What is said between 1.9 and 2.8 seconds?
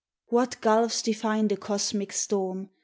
storm!